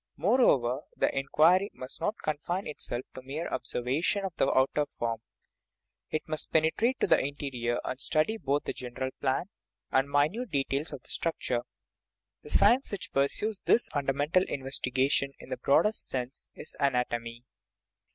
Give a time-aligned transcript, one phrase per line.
[0.17, 4.87] More over, the inquiry must not confine itself to mere ob servation of the outer
[4.87, 5.21] form;
[6.09, 9.49] it must penetrate to the interior, and study both the general plan
[9.91, 11.61] and the mi nute details of the structure.
[12.41, 17.43] The science which pur sues this fundamental investigation in the broadest sense is anatomy.